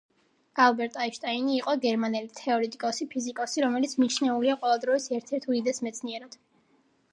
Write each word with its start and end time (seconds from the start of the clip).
ალბერტ 0.63 0.95
აინშტაინი 1.01 1.53
იყო 1.57 1.75
გერმანელი 1.83 2.31
თეორიტიკოსი 2.39 3.07
ფიზიკოსი, 3.13 3.63
რომელიც 3.67 3.95
მიჩნეულია 4.05 4.59
ყველა 4.65 4.83
დროის 4.87 5.09
ერთ-ერთ 5.21 5.49
უდიდეს 5.53 5.85
მეცნიერად. 5.91 6.43